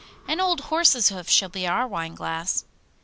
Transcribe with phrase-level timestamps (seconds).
[0.27, 2.65] 'An old horse's hoof shall be our wineglass.